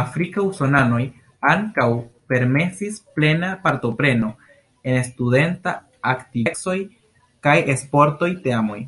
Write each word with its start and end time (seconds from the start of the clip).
Afrika 0.00 0.42
usonanoj 0.48 0.98
ankaŭ 1.52 1.86
permesis 2.34 3.00
plena 3.16 3.54
partopreno 3.64 4.30
en 4.96 5.02
studentaj 5.10 5.78
aktivecoj 6.16 6.80
kaj 7.48 7.58
sportoj 7.86 8.36
teamoj. 8.48 8.82